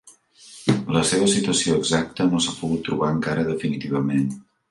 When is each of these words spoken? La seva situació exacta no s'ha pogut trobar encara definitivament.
La 0.95 1.03
seva 1.09 1.27
situació 1.33 1.75
exacta 1.81 2.27
no 2.31 2.41
s'ha 2.45 2.55
pogut 2.61 2.83
trobar 2.89 3.13
encara 3.17 3.47
definitivament. 3.53 4.27